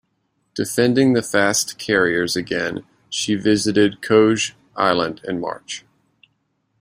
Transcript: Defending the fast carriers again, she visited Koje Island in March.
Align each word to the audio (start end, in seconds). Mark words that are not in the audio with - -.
Defending 0.55 1.13
the 1.13 1.21
fast 1.21 1.77
carriers 1.77 2.35
again, 2.35 2.83
she 3.07 3.35
visited 3.35 4.01
Koje 4.01 4.53
Island 4.75 5.21
in 5.25 5.39
March. 5.39 5.85